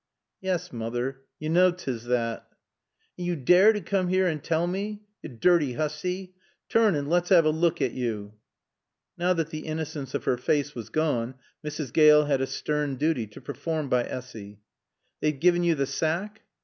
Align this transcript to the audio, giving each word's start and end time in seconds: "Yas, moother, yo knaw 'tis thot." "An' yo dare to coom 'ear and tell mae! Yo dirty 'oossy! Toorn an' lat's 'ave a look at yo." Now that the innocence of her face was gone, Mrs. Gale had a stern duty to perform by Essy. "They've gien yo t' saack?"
"Yas, 0.39 0.69
moother, 0.73 1.19
yo 1.37 1.47
knaw 1.47 1.69
'tis 1.69 2.05
thot." 2.07 2.47
"An' 3.19 3.25
yo 3.25 3.35
dare 3.35 3.71
to 3.71 3.79
coom 3.81 4.09
'ear 4.09 4.25
and 4.25 4.43
tell 4.43 4.65
mae! 4.65 4.99
Yo 5.21 5.29
dirty 5.29 5.75
'oossy! 5.75 6.33
Toorn 6.69 6.95
an' 6.95 7.05
lat's 7.07 7.31
'ave 7.31 7.47
a 7.47 7.51
look 7.51 7.83
at 7.83 7.91
yo." 7.93 8.33
Now 9.15 9.33
that 9.33 9.51
the 9.51 9.59
innocence 9.67 10.15
of 10.15 10.23
her 10.23 10.37
face 10.37 10.73
was 10.73 10.89
gone, 10.89 11.35
Mrs. 11.63 11.93
Gale 11.93 12.25
had 12.25 12.41
a 12.41 12.47
stern 12.47 12.95
duty 12.95 13.27
to 13.27 13.39
perform 13.39 13.89
by 13.89 14.03
Essy. 14.05 14.59
"They've 15.19 15.39
gien 15.39 15.63
yo 15.63 15.75
t' 15.75 15.83
saack?" 15.85 16.39